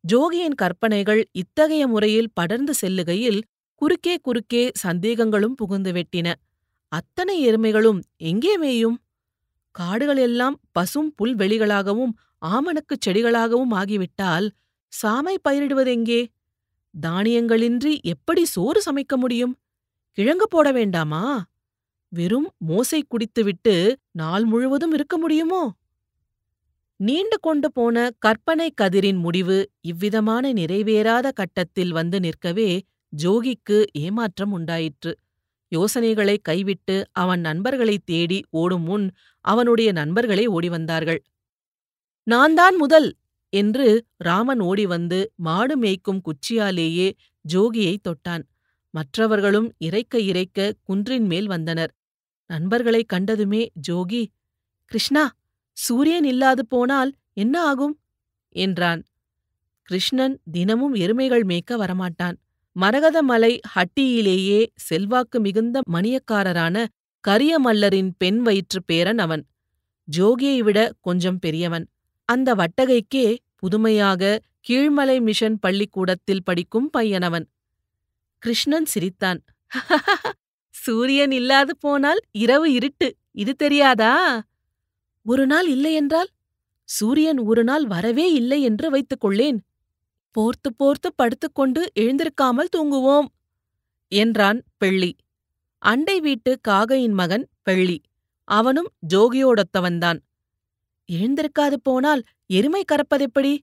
ஜோகியின் 0.05 0.55
கற்பனைகள் 0.55 1.23
இத்தகைய 1.33 1.87
முறையில் 1.87 2.33
படர்ந்து 2.35 2.75
செல்லுகையில் 2.75 3.41
குறுக்கே 3.75 4.15
குறுக்கே 4.23 4.71
சந்தேகங்களும் 4.83 5.57
புகுந்து 5.57 5.93
வெட்டின. 5.93 6.29
அத்தனை 6.92 7.50
எருமைகளும் 7.50 8.00
எங்கே 8.16 8.57
மேயும்? 8.59 8.97
காடுகளெல்லாம் 9.75 10.57
பசும் 10.73 11.11
புல்வெளிகளாகவும் 11.18 12.12
ஆமணக்குச் 12.47 13.04
செடிகளாகவும் 13.07 13.73
ஆகிவிட்டால் 13.73 14.47
சாமை 14.92 15.35
பயிரிடுவதெங்கே 15.49 16.21
தானியங்களின்றி 16.95 17.92
எப்படி 18.02 18.45
சோறு 18.45 18.80
சமைக்க 18.87 19.16
முடியும்? 19.16 19.54
கிழங்கு 20.18 20.47
போட 20.49 20.73
வேண்டாமா? 20.73 21.25
வெறும் 22.12 22.49
மோசை 22.68 23.00
குடித்துவிட்டு 23.09 23.75
நாள் 24.11 24.45
முழுவதும் 24.45 24.92
இருக்க 24.92 25.18
முடியுமோ? 25.18 25.62
நீண்டு 27.00 27.37
கொண்டு 27.40 27.68
போன 27.73 28.11
கற்பனை 28.18 28.68
கதிரின் 28.80 29.21
முடிவு 29.21 29.59
இவ்விதமான 29.80 30.52
நிறைவேறாத 30.52 31.26
கட்டத்தில் 31.33 31.92
வந்து 31.92 32.21
நிற்கவே 32.21 32.71
ஜோகிக்கு 33.12 33.85
ஏமாற்றம் 33.92 34.52
உண்டாயிற்று. 34.52 35.12
யோசனைகளை 35.69 36.39
கைவிட்டு 36.39 37.07
அவன் 37.13 37.41
நண்பர்களைத் 37.41 38.07
தேடி 38.07 38.45
ஓடும் 38.51 38.83
முன் 38.83 39.11
அவனுடைய 39.41 39.93
நண்பர்களே 39.93 40.47
ஓடி 40.47 40.69
வந்தார்கள் 40.69 41.23
நான்தான் 42.23 42.77
முதல் 42.77 43.17
என்று 43.53 44.05
ராமன் 44.17 44.61
ஓடி 44.61 44.87
வந்து 44.87 45.33
மாடு 45.37 45.79
மேய்க்கும் 45.79 46.21
குச்சியாலேயே 46.23 47.13
ஜோகியை 47.53 47.97
தொட்டான். 48.03 48.43
மற்றவர்களும் 48.91 49.75
இறைக்க 49.79 50.21
இறைக்க 50.21 50.75
குன்றின் 50.83 51.27
மேல் 51.27 51.47
வந்தனர். 51.47 51.93
நண்பர்களைக் 52.47 53.13
கண்டதுமே 53.13 53.69
ஜோகி 53.89 54.27
கிருஷ்ணா 54.85 55.37
சூரியன் 55.73 56.25
இல்லாது 56.25 56.67
போனால் 56.67 57.13
என்ன 57.33 57.63
ஆகும்? 57.63 58.01
என்றான். 58.49 59.03
கிருஷ்ணன் 59.83 60.41
தினமும் 60.51 60.95
எருமைகள் 60.95 61.45
மேய்க்க 61.45 61.77
வரமாட்டான். 61.77 62.37
மரகதமலை 62.81 63.59
ஹட்டியிலேயே 63.75 64.67
செல்வாக்கு 64.75 65.41
மிகுந்த 65.41 65.81
மணியக்காரரான 65.93 66.87
கரியமல்லரின் 67.29 68.11
பெண் 68.19 68.43
வயிற்று 68.43 68.85
பேரன் 68.85 69.19
அவன். 69.19 69.47
ஜோகியை 70.17 70.59
விட 70.59 70.93
கொஞ்சம் 71.01 71.39
பெரியவன். 71.39 71.89
அந்த 72.25 72.55
வட்டகைக்கே 72.55 73.37
புதுமையாக 73.57 74.41
கீழ்மலை 74.69 75.21
மிஷன் 75.21 75.59
பள்ளிக்கூடத்தில் 75.59 76.45
படிக்கும் 76.45 76.91
பையனவன். 76.99 77.47
கிருஷ்ணன் 78.39 78.85
சிரித்தான். 78.85 79.45
சூரியன் 80.71 81.31
இல்லாது 81.31 81.77
போனால் 81.77 82.21
இரவு 82.31 82.73
இருட்டு 82.73 83.17
இது 83.33 83.55
தெரியாதா? 83.55 84.43
ஒரு 85.23 85.47
நாள் 85.47 85.69
இல்லையென்றால் 85.69 86.29
சூரியன் 86.85 87.39
ஒரு 87.39 87.65
நாள் 87.65 87.87
வரவே 87.87 88.33
இல்லை 88.33 88.63
என்று 88.63 88.91
வைத்துக் 88.91 89.25
கொள்ளேன். 89.25 89.59
போர்த்து 90.31 90.75
போர்த்து 90.75 91.09
படுத்துக்கொண்டு 91.15 91.81
எழுந்திருக்காமல் 92.01 92.73
தூங்குவோம் 92.77 93.29
என்றான் 94.13 94.63
பெள்ளி. 94.77 95.17
அண்டை 95.83 96.21
வீட்டு 96.21 96.61
காகையின் 96.69 97.13
மகன் 97.13 97.49
பெள்ளி. 97.63 98.01
அவனும் 98.49 98.91
ஜோகியோடொத்தவன்தான். 99.15 100.19
எழுந்திருக்காது 101.09 101.77
போனால் 101.83 102.23
எருமை 102.47 102.85
கறப்பதெப்படி? 102.85 103.59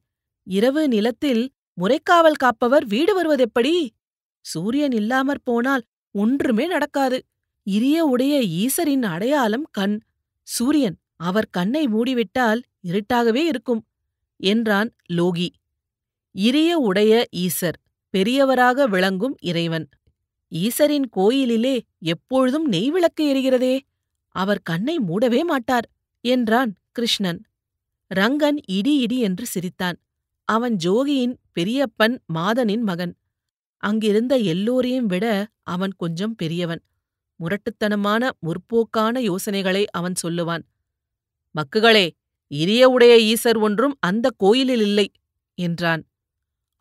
இரவு 0.47 0.87
நிலத்தில் 0.87 1.43
முறைக்காவல் 1.77 2.39
காப்பவர் 2.43 2.85
வீடு 2.85 3.13
வருவதெப்படி? 3.17 3.89
சூரியன் 4.45 4.91
இல்லாமற் 4.91 5.43
போனால் 5.43 5.83
ஒன்றுமே 6.15 6.67
நடக்காது. 6.67 7.17
இரிய 7.67 8.05
உடைய 8.05 8.35
ஈசரின் 8.61 9.05
அடையாளம் 9.05 9.67
கண். 9.71 9.97
சூரியன் 10.47 10.97
அவர் 11.15 11.49
கண்ணை 11.49 11.83
மூடிவிட்டால் 11.87 12.61
இருட்டாகவே 12.87 13.43
இருக்கும் 13.43 13.81
என்றான் 14.39 14.89
லோகி. 15.13 15.49
இரிய 16.35 16.77
உடைய 16.77 17.25
ஈசர் 17.35 17.77
பெரியவராக 18.13 18.87
விளங்கும் 18.87 19.35
இறைவன். 19.41 19.89
ஈசரின் 20.51 21.05
கோயிலிலே 21.09 21.81
எப்பொழுதும் 21.99 22.71
நெய்விளக்கு 22.71 23.21
எரிகிறதே? 23.21 23.79
அவர் 24.29 24.61
கண்ணை 24.63 24.97
மூடவே 24.97 25.41
மாட்டார் 25.43 25.87
என்றான் 26.21 26.75
கிருஷ்ணன். 26.91 27.39
ரங்கன் 28.15 28.57
இடி 28.67 28.95
இடி 28.97 29.19
என்று 29.19 29.45
சிரித்தான். 29.45 29.97
அவன் 30.43 30.75
ஜோகியின் 30.83 31.35
பெரியப்பன் 31.59 32.17
மாதனின் 32.33 32.81
மகன். 32.81 33.15
அங்கிருந்த 33.77 34.37
எல்லோரையும் 34.37 35.05
விட 35.05 35.47
அவன் 35.63 35.93
கொஞ்சம் 35.97 36.35
பெரியவன். 36.35 36.81
முரட்டுத்தனமான 37.39 38.29
முற்போக்கான 38.39 39.19
யோசனைகளை 39.19 39.85
அவன் 39.89 40.13
சொல்லுவான். 40.23 40.63
மக்குகளே 41.55 42.09
இரிய 42.47 42.89
உடைய 42.89 43.35
ஈசர் 43.35 43.59
ஒன்றும் 43.59 43.95
அந்த 43.99 44.29
கோயிலில் 44.37 44.81
இல்லை 44.81 45.11
என்றான். 45.55 46.03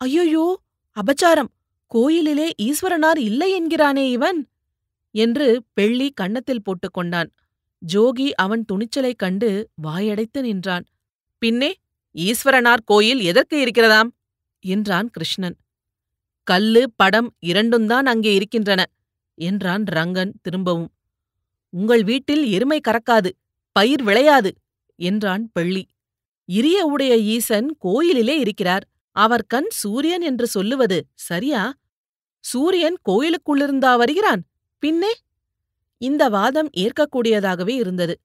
ஐயையோ 0.01 0.45
அபச்சாரம். 0.97 1.49
கோயிலிலே 1.91 2.47
ஈஸ்வரனார் 2.61 3.19
இல்லை 3.19 3.47
என்கிறானே 3.51 4.05
இவன்? 4.09 4.39
என்று 5.15 5.47
பெள்ளி 5.73 6.07
கன்னத்தில் 6.11 6.65
போட்டுக்கொண்டான் 6.65 7.29
ஜோகி 7.81 8.27
அவன் 8.35 8.65
துணிச்சலைக் 8.71 9.15
கண்டு 9.15 9.49
வாயடைத்து 9.83 10.39
நின்றான். 10.41 10.85
பின்னே 11.41 11.71
ஈஸ்வரனார் 12.15 12.83
கோயில் 12.85 13.21
எதற்கு 13.21 13.55
இருக்கிறதாம்? 13.65 14.09
என்றான் 14.63 15.09
கிருஷ்ணன். 15.09 15.57
கல்லு 16.47 16.83
படம் 16.95 17.29
இரண்டும்தான் 17.45 18.07
அங்கே 18.07 18.33
இருக்கின்றன 18.33 18.81
என்றான் 19.37 19.83
ரங்கன் 19.83 20.33
திரும்பவும். 20.41 20.91
உங்கள் 21.73 22.03
வீட்டில் 22.03 22.43
எருமை 22.51 22.79
கறக்காது 22.87 23.29
பயிர் 23.75 24.03
விளையாது 24.03 24.51
என்றான் 24.99 25.49
பெள்ளி. 25.53 25.83
இரிய 26.49 26.85
உடைய 26.85 27.13
ஈசன் 27.35 27.69
கோயிலிலே 27.85 28.35
இருக்கிறார் 28.39 28.85
அவர் 29.15 29.43
கண் 29.47 29.69
சூரியன் 29.73 30.21
என்று 30.21 30.47
சொல்லுவது 30.47 30.97
சரியா? 31.13 31.61
சூரியன் 32.43 32.97
கோயிலுக்குள்ளிருந்தா 33.09 33.91
வருகிறான். 33.97 34.41
பின்னே? 34.83 35.13
இந்த 36.01 36.23
வாதம் 36.29 36.69
ஏற்கக்கூடியதாகவே 36.77 37.75
இருந்தது. 37.75 38.15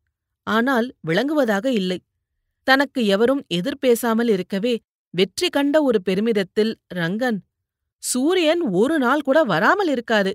ஆனால் 0.47 0.89
விளங்குவதாக 1.09 1.67
இல்லை. 1.73 1.99
தனக்கு 2.67 3.01
எவரும் 3.07 3.43
எதிர்பேசாமல் 3.55 4.29
இருக்கவே 4.29 4.75
வெற்றி 5.15 5.49
கண்ட 5.49 5.77
ஒரு 5.83 5.99
பெருமிதத்தில் 6.03 6.73
ரங்கன் 6.95 7.39
சூரியன் 8.03 8.63
ஒரு 8.73 8.99
நாள் 8.99 9.21
கூட 9.21 9.39
வராமல் 9.45 9.89
இருக்காது. 9.89 10.33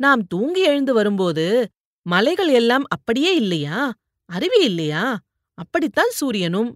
நாம் 0.00 0.22
தூங்கி 0.26 0.62
எழுந்து 0.62 0.92
வரும்போது 0.94 1.46
மலைகள் 2.06 2.50
எல்லாம் 2.50 2.84
அப்படியே 2.88 3.34
இல்லையா? 3.34 3.78
அருவி 4.28 4.60
இல்லையா? 4.64 5.04
அப்படித்தான் 5.58 6.12
சூரியனும் 6.12 6.70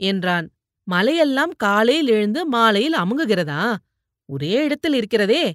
என்றான். 0.00 0.46
மலையெல்லாம் 0.90 1.52
காலையில் 1.56 2.08
எழுந்து 2.08 2.46
மாலையில் 2.46 2.94
அமுங்குகிறதா? 2.94 3.76
ஒரே 4.28 4.64
இடத்தில் 4.64 4.92
இருக்கிறதே. 4.92 5.54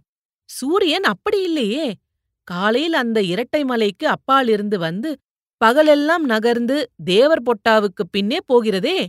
சூரியன் 0.49 1.03
அப்படி 1.03 1.43
இல்லையே. 1.43 1.95
காலையில் 2.43 2.93
அந்த 2.93 3.21
இரட்டை 3.21 3.63
மலைக்கு 3.63 4.07
அப்பாலிருந்து 4.07 4.77
வந்து 4.77 5.17
பகலெல்லாம் 5.57 6.23
நகர்ந்து 6.23 6.91
தேவர் 7.05 7.41
பொட்டாவுக்குப் 7.41 8.11
பின்னே 8.11 8.37
போகிறதே 8.45 9.07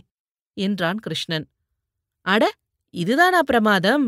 என்றான் 0.53 0.99
கிருஷ்ணன். 0.99 1.45
அட 2.21 2.51
இதுதானா 2.93 3.41
பிரமாதம்? 3.43 4.05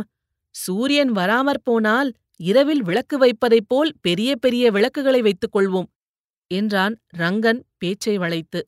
சூரியன் 0.55 1.11
வராமற் 1.11 1.63
போனால் 1.63 2.13
இரவில் 2.37 2.83
விளக்கு 2.83 3.17
வைப்பதைப் 3.17 3.67
போல் 3.67 3.91
பெரிய 4.01 4.35
பெரிய 4.35 4.71
விளக்குகளை 4.71 5.21
வைத்துக் 5.21 5.55
கொள்வோம் 5.57 5.89
என்றான் 6.51 6.95
ரங்கன் 7.17 7.61
பேச்சை 7.77 8.17
வளைத்து. 8.17 8.65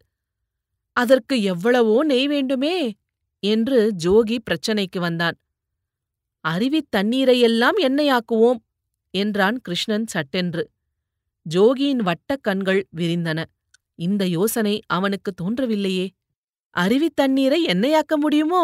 அதற்கு 0.97 1.41
எவ்வளவோ 1.43 2.03
நெய் 2.03 2.27
வேண்டுமே. 2.27 2.75
என்று 3.43 3.93
ஜோகி 4.03 4.37
பிரச்சனைக்கு 4.43 4.99
வந்தான். 4.99 5.37
அருவித் 6.45 6.91
தண்ணீரையெல்லாம் 6.95 7.77
எண்ணெயாக்குவோம் 7.79 8.61
என்றான் 9.11 9.57
கிருஷ்ணன் 9.61 10.07
சட்டென்று. 10.07 10.69
ஜோகியின் 11.49 12.01
வட்டக் 12.01 12.41
கண்கள் 12.41 12.87
விரிந்தன. 12.97 13.43
இந்த 13.95 14.25
யோசனை 14.25 14.81
அவனுக்கு 14.87 15.33
தோன்றவில்லையே. 15.33 16.07
அருவித் 16.69 17.15
தண்ணீரை 17.15 17.65
எண்ணெயாக்க 17.65 18.15
முடியுமோ? 18.15 18.63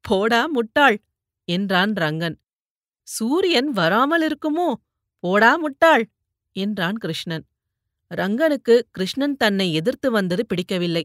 போடா 0.00 0.46
முட்டாள் 0.46 1.02
என்றான் 1.44 1.92
ரங்கன். 1.92 2.36
சூரியன் 3.02 3.70
வராமல் 3.70 4.24
இருக்குமோ? 4.26 4.72
போடா 5.18 5.56
முட்டாள் 5.56 6.08
என்றான் 6.52 6.96
கிருஷ்ணன். 6.96 7.44
ரங்கனுக்கு 8.16 8.82
கிருஷ்ணன் 8.90 9.36
தன்னை 9.36 9.72
எதிர்த்து 9.72 10.10
வந்தது 10.10 10.46
பிடிக்கவில்லை. 10.46 11.04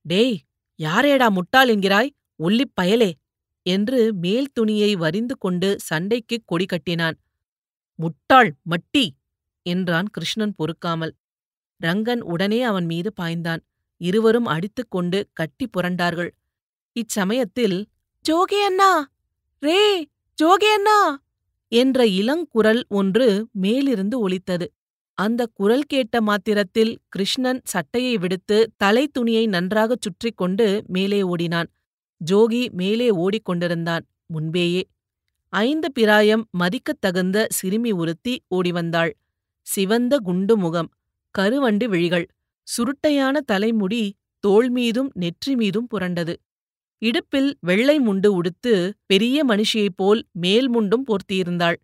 டேய் 0.00 0.38
யாரேடா 0.78 1.30
முட்டாள் 1.30 1.68
என்கிறாய்? 1.68 2.10
உள்ளிப் 2.40 2.74
பயலே 2.80 3.10
என்று 3.66 4.00
மேல் 4.14 4.52
துணியை 4.52 4.96
வரிந்து 4.96 5.34
கொண்டு 5.38 5.76
சண்டைக்குக் 5.88 6.46
கொடி 6.46 6.66
கட்டினான். 6.66 7.16
முட்டாள் 7.98 8.50
மட்டி 8.70 9.04
என்றான் 9.66 10.08
கிருஷ்ணன் 10.08 10.54
பொறுக்காமல். 10.54 11.12
ரங்கன் 11.80 12.22
உடனே 12.24 12.62
அவன் 12.62 12.86
மீது 12.86 13.10
பாய்ந்தான். 13.20 13.62
இருவரும் 14.00 14.44
அடித்துக் 14.46 14.90
கொண்டு 14.90 15.18
கட்டி 15.32 15.66
புரண்டார்கள். 15.68 16.30
இச்சமயத்தில் 16.96 17.78
ஜோகே 18.24 18.60
அண்ணா! 18.64 18.90
ரே 19.62 19.80
ஜோகே 20.38 20.70
அண்ணா! 20.74 20.98
என்ற 21.72 22.04
இளங்குரல் 22.20 22.82
ஒன்று 22.90 23.26
மேலிருந்து 23.56 24.18
ஒலித்தது. 24.20 24.66
அந்த 25.18 25.46
குரல் 25.52 25.86
கேட்ட 25.86 26.20
மாத்திரத்தில் 26.20 26.92
கிருஷ்ணன் 27.08 27.60
சட்டையை 27.64 28.14
விடுத்து 28.16 28.58
தலை 28.76 29.08
துணியை 29.08 29.46
நன்றாகச் 29.46 30.02
சுற்றிக்கொண்டு 30.02 30.66
மேலே 30.86 31.22
ஓடினான். 31.22 31.68
ஜோகி 32.30 32.70
மேலே 32.70 33.10
ஓடிக்கொண்டிருந்தான். 33.10 34.00
முன்பேயே. 34.26 34.88
ஐந்து 35.48 35.92
பிராயம் 35.92 36.48
மதிக்கத் 36.50 37.00
தகுந்த 37.00 37.46
சிறுமி 37.50 37.92
ஒருத்தி 37.92 38.42
ஓடிவந்தாள். 38.54 39.10
சிவந்த 39.62 40.18
குண்டு 40.18 40.56
முகம் 40.56 40.90
கருவண்டு 41.38 41.88
விழிகள் 41.88 42.28
சுருட்டையான 42.62 43.40
தலைமுடி 43.40 44.14
தோள் 44.40 44.68
மீதும் 44.68 45.10
நெற்றி 45.14 45.56
மீதும் 45.56 45.88
புரண்டது. 45.94 46.34
இடுப்பில் 46.98 47.56
வெள்ளை 47.60 48.00
முண்டு 48.00 48.26
உடுத்து 48.26 48.94
பெரிய 49.06 49.46
மனுஷியைப் 49.46 49.96
போல் 49.96 50.26
மேல் 50.32 50.80
முண்டும் 50.80 51.02
போர்த்தியிருந்தாள். 51.04 51.76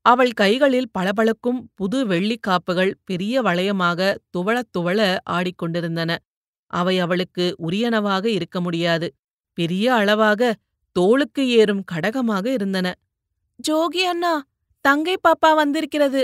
அவள் 0.00 0.32
கைகளில் 0.32 0.90
பளபளக்கும் 0.90 1.70
புது 1.74 2.06
வெள்ளிக் 2.06 2.42
காப்புகள் 2.42 2.98
பெரிய 3.04 3.42
வளையமாக 3.42 4.14
துவளத் 4.38 4.70
துவள 4.78 5.18
ஆடிக்கொண்டிருந்தன. 5.30 6.16
அவை 6.66 6.98
அவளுக்கு 6.98 7.56
உரியனவாக 7.58 8.24
இருக்க 8.24 8.60
முடியாது. 8.60 9.14
பெரிய 9.58 9.86
அளவாக 9.94 10.40
தோளுக்கு 10.96 11.42
ஏறும் 11.58 11.84
கடகமாக 11.92 12.46
இருந்தன. 12.52 12.86
ஜோகி 13.60 14.02
அண்ணா 14.02 14.34
தங்கை 14.84 15.16
பாப்பா 15.22 15.50
வந்திருக்கிறது. 15.54 16.22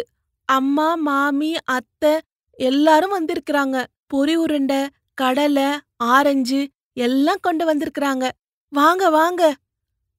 அம்மா 0.49 0.88
மாமி 1.07 1.51
அத்தை 1.77 2.12
எல்லாரும் 2.59 3.14
வந்திருக்கிறாங்க. 3.18 3.77
பொறி 4.07 4.35
உருண்டை 4.37 4.81
கடலை 5.14 5.68
ஆரஞ்சு 6.14 6.61
எல்லாம் 6.97 7.42
கொண்டு 7.42 7.64
வந்திருக்கிறாங்க. 7.71 8.25
வாங்க 8.73 9.03
வாங்க. 9.11 9.42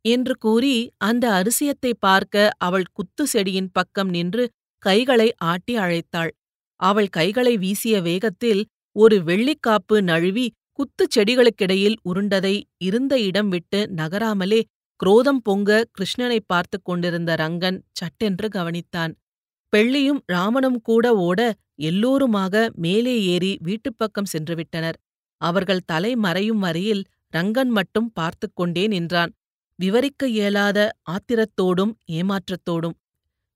என்று 0.06 0.34
கூறி 0.38 0.76
அந்த 1.08 1.26
அரிசியத்தை 1.39 1.91
பார்க்க 1.99 2.52
அவள் 2.58 2.88
குத்து 2.93 3.23
செடியின் 3.34 3.69
பக்கம் 3.71 4.10
நின்று 4.10 4.43
கைகளை 4.84 5.28
ஆட்டி 5.52 5.73
அழைத்தாள். 5.78 6.32
அவள் 6.80 7.10
கைகளை 7.10 7.54
வீசிய 7.58 7.95
வேகத்தில் 8.02 8.62
ஒரு 8.95 9.17
வெள்ளிக்காப்பு 9.28 9.97
நழுவி 10.02 10.45
குத்துச் 10.73 11.13
செடிகளுக்கிடையில் 11.15 11.95
உருண்டதை 12.09 12.62
இருந்த 12.77 13.19
இடம் 13.19 13.49
விட்டு 13.49 13.88
நகராமலே 13.88 14.62
குரோதம் 14.99 15.41
பொங்க 15.43 15.69
கிருஷ்ணனைப் 15.91 16.47
பார்த்துக் 16.47 16.86
கொண்டிருந்த 16.86 17.36
ரங்கன் 17.36 17.77
சட்டென்று 17.91 18.47
கவனித்தான். 18.47 19.13
பெள்ளியும் 19.73 20.21
ராமனும் 20.25 20.81
கூட 20.81 21.15
ஓட 21.15 21.39
எல்லோருமாக 21.81 22.71
மேலே 22.75 23.23
ஏறி 23.25 23.57
வீட்டுப்பக்கம் 23.63 24.29
சென்றுவிட்டனர் 24.33 24.97
அவர்கள் 25.41 25.86
தலை 25.86 26.15
மறையும் 26.15 26.59
வரையில் 26.59 27.03
ரங்கன் 27.38 27.69
மட்டும் 27.69 28.12
பார்த்துக் 28.13 28.55
கொண்டே 28.55 28.88
நின்றான். 28.88 29.31
விவரிக்க 29.79 30.27
இயலாத 30.27 30.79
ஆத்திரத்தோடும் 31.12 31.93
ஏமாற்றத்தோடும். 32.12 32.97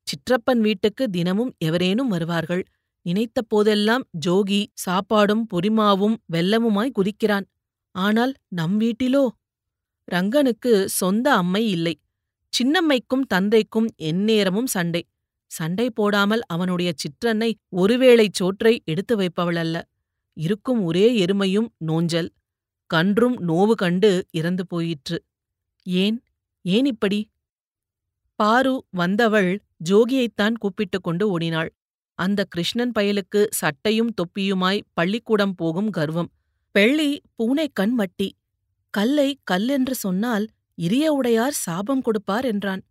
சிற்றப்பன் 0.08 0.60
வீட்டுக்கு 0.60 1.10
தினமும் 1.10 1.56
எவரேனும் 1.58 2.08
வருவார்கள். 2.08 2.63
நினைத்த 3.01 3.41
போதெல்லாம் 3.41 4.03
ஜோகி 4.25 4.65
சாப்பாடும் 4.86 5.43
பொரிமாவும் 5.53 6.15
வெல்லமுமாய் 6.33 6.91
குதிக்கிறான். 6.91 7.45
ஆனால் 7.91 8.33
நம் 8.47 8.79
வீட்டிலோ? 8.79 9.27
ரங்கனுக்கு 10.12 10.86
சொந்த 10.86 11.33
அம்மை 11.33 11.69
இல்லை. 11.69 12.01
சின்னம்மைக்கும் 12.53 13.25
தந்தைக்கும் 13.27 13.88
எந்நேரமும் 13.97 14.65
சண்டை. 14.65 15.07
சண்டை 15.45 15.89
போடாமல் 15.89 16.41
அவனுடைய 16.45 16.93
சிற்றன்னை 16.93 17.53
ஒருவேளைச் 17.75 18.33
சோற்றை 18.33 18.81
எடுத்து 18.86 19.15
வைப்பவள் 19.15 19.55
அல்ல 19.55 19.88
இருக்கும் 20.33 20.83
ஒரே 20.83 21.25
எருமையும் 21.25 21.67
நோஞ்சல். 21.77 22.29
கன்றும் 22.86 23.47
நோவு 23.47 23.71
கண்டு 23.71 24.27
இறந்து 24.31 24.67
போயிற்று. 24.67 25.23
ஏன்? 25.83 26.23
ஏன் 26.62 26.86
இப்படி? 26.86 27.29
பாரு 28.36 28.86
வந்தவள் 28.89 29.63
ஜோகியைத்தான் 29.89 30.53
கூப்பிட்டுக் 30.53 31.03
கொண்டு 31.03 31.29
ஓடினாள். 31.29 31.76
அந்த 32.17 32.43
கிருஷ்ணன் 32.49 32.91
பயலுக்கு 32.99 33.41
சட்டையும் 33.49 34.12
தொப்பியுமாய் 34.13 34.82
பள்ளிக்கூடம் 34.93 35.56
போகும் 35.56 35.89
கர்வம். 35.89 36.30
பெள்ளி 36.75 37.12
பூனைக்கண் 37.38 37.93
மட்டி 37.97 38.30
கல்லை 38.93 39.30
கல்லென்று 39.43 39.95
சொன்னால் 39.95 40.45
இரிய 40.77 41.06
உடையார் 41.12 41.58
சாபம் 41.65 42.01
கொடுப்பார் 42.01 42.45
என்றான். 42.45 42.82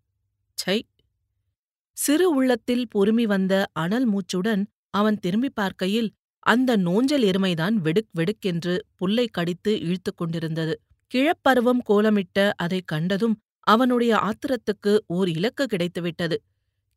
சை 0.58 0.78
சிறு 1.96 2.26
உள்ளத்தில் 2.34 2.86
பொறுமி 2.94 3.24
வந்த 3.24 3.52
அனல் 3.72 4.06
மூச்சுடன் 4.12 4.62
அவன் 4.90 5.18
திரும்பி 5.18 5.50
பார்க்கையில் 5.50 6.08
அந்த 6.46 6.76
நோஞ்சல் 6.76 7.22
எருமைதான் 7.22 7.74
வெடுக் 7.74 8.10
வெடுக்கென்று 8.12 8.74
புல்லை 8.96 9.26
கடித்து 9.28 9.72
இழுத்துக் 9.80 10.16
கொண்டிருந்தது. 10.16 10.74
கிழப்பருவம் 11.14 11.82
கோலமிட்ட 11.88 12.52
அதைக் 12.56 12.86
கண்டதும் 12.86 13.36
அவனுடைய 13.66 14.12
ஆத்திரத்துக்கு 14.24 14.92
ஓர் 15.06 15.28
இலக்கு 15.28 15.64
கிடைத்துவிட்டது. 15.64 16.36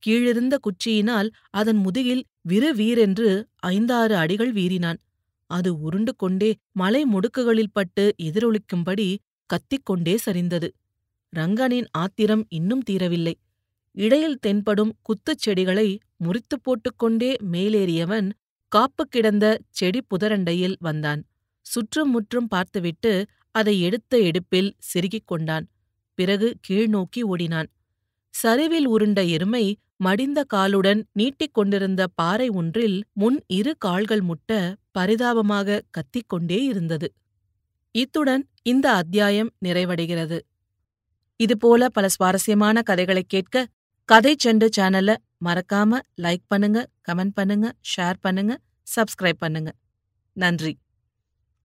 கீழிருந்த 0.05 0.57
குச்சியினால் 0.57 1.29
அதன் 1.49 1.77
முதுகில் 1.77 2.23
விறுவீரென்று 2.49 3.43
ஐந்தாறு 3.55 4.15
அடிகள் 4.15 4.53
வீறினான். 4.53 4.99
அது 5.49 5.79
உருண்டு 5.79 6.15
கொண்டே 6.15 6.55
மலை 6.71 7.05
முடுக்குகளில் 7.05 7.73
பட்டு 7.73 8.15
எதிரொலிக்கும்படி 8.23 9.17
கத்திக்கொண்டே 9.45 10.17
சரிந்தது. 10.25 10.69
ரங்கனின் 11.35 11.87
ஆத்திரம் 11.91 12.45
இன்னும் 12.49 12.83
தீரவில்லை. 12.89 13.33
இடையில் 13.91 14.39
தென்படும் 14.39 14.95
குத்துச் 15.01 15.37
செடிகளை 15.37 15.99
முறித்துப் 16.17 16.63
போட்டுக்கொண்டே 16.63 17.35
மேலேறியவன் 17.51 18.31
காப்பு 18.71 19.07
கிடந்த 19.07 19.45
செடி 19.69 20.01
புதரண்டையில் 20.09 20.75
வந்தான். 20.79 21.21
சுற்றும் 21.65 22.11
முற்றும் 22.11 22.47
பார்த்துவிட்டு 22.47 23.25
அதை 23.51 23.81
எடுத்த 23.81 24.17
எடுப்பில் 24.17 24.71
செருகிக் 24.77 25.27
கொண்டான். 25.27 25.65
பிறகு 26.13 26.47
கீழ்நோக்கி 26.69 27.21
ஓடினான். 27.21 27.69
சரிவில் 28.33 28.89
உருண்ட 28.89 29.29
எருமை 29.29 29.77
மடிந்த 30.03 30.43
காலுடன் 30.45 31.07
நீட்டிக் 31.11 31.53
கொண்டிருந்த 31.53 32.07
பாறை 32.07 32.49
ஒன்றில் 32.49 33.03
முன் 33.13 33.43
இரு 33.47 33.77
கால்கள் 33.77 34.21
முட்ட 34.21 34.75
பரிதாபமாக 34.91 35.83
கத்திக்கொண்டே 35.91 36.61
இருந்தது. 36.63 37.13
இத்துடன் 37.91 38.47
இந்த 38.61 38.91
அத்தியாயம் 38.91 39.51
நிறைவடைகிறது. 39.65 40.39
இதுபோல 41.35 41.89
பல 41.89 42.09
சுவாரஸ்யமான 42.09 42.81
கதைகளைக் 42.81 43.29
கேட்க 43.29 43.67
கதை 44.05 44.35
செண்டு 44.43 44.67
சேனலை 44.77 45.15
மறக்காம 45.45 45.99
லைக் 46.21 46.43
பண்ணுங்க 46.47 46.87
கமெண்ட் 47.11 47.31
பண்ணுங்க 47.33 47.73
ஷேர் 47.97 48.15
பண்ணுங்க 48.21 48.59
சப்ஸ்கிரைப் 48.95 49.39
பண்ணுங்க. 49.39 49.71
நன்றி. 50.33 50.77